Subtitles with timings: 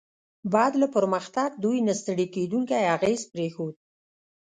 [0.53, 3.75] بعد له پرمختګ، دوی نه ستړي کیدونکی اغېز پرېښود.